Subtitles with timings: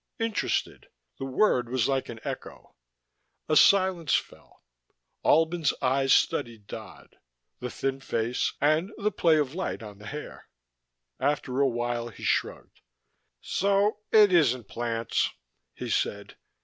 [0.17, 0.87] "Interested."
[1.19, 2.73] The word was like an echo.
[3.47, 4.63] A silence fell.
[5.23, 7.17] Albin's eyes studied Dodd,
[7.59, 10.47] the thin face and the play of light on the hair.
[11.19, 12.81] After a while he shrugged.
[13.41, 15.29] "So it isn't plants,"
[15.75, 16.35] he said.